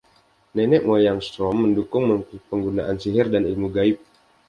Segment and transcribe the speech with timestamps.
[0.57, 2.05] Nenek moyang Storm mendukung
[2.49, 3.97] penggunaan sihir dan ilmu gaib.